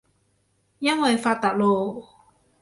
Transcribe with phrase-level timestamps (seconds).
[0.79, 2.07] 因爲發達囉